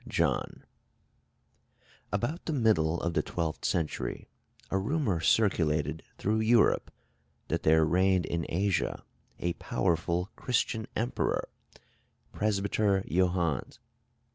[2.11, 4.27] ]About the middle of the twelfth century,
[4.71, 6.91] a rumor circulated through Europe
[7.49, 9.03] that there reigned in Asia
[9.37, 11.47] a powerful Christian Emperor,
[12.31, 13.77] Presbyter Johannes.